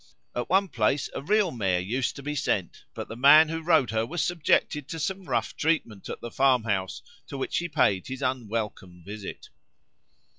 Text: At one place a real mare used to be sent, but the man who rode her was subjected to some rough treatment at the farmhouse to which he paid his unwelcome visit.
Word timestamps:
At 0.35 0.49
one 0.49 0.67
place 0.67 1.11
a 1.13 1.21
real 1.21 1.51
mare 1.51 1.79
used 1.79 2.15
to 2.15 2.23
be 2.23 2.33
sent, 2.33 2.85
but 2.95 3.07
the 3.07 3.15
man 3.15 3.49
who 3.49 3.61
rode 3.61 3.91
her 3.91 4.03
was 4.03 4.23
subjected 4.23 4.87
to 4.87 4.99
some 4.99 5.25
rough 5.25 5.55
treatment 5.55 6.09
at 6.09 6.21
the 6.21 6.31
farmhouse 6.31 7.03
to 7.27 7.37
which 7.37 7.59
he 7.59 7.69
paid 7.69 8.07
his 8.07 8.23
unwelcome 8.23 9.03
visit. 9.05 9.49